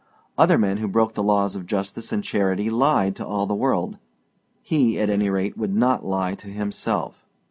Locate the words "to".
3.17-3.23, 6.33-6.47